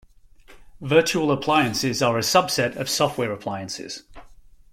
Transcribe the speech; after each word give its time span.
Virtual 0.81 1.31
appliances 1.31 2.01
are 2.01 2.17
a 2.17 2.21
subset 2.21 2.75
of 2.75 2.89
software 2.89 3.31
appliances. 3.31 4.01